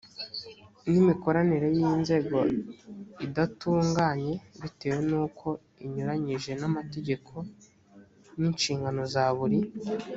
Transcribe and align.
n 0.89 0.91
imikoranire 1.01 1.67
y 1.77 1.79
inzego 1.89 2.37
idatunganye 3.25 4.33
bitewe 4.61 4.99
n 5.09 5.11
uko 5.25 5.47
inyuranyije 5.85 6.51
n 6.59 6.63
amategeko 6.69 7.33
n 8.39 8.41
inshingano 8.49 9.01
za 9.13 9.25
buri 9.37 9.59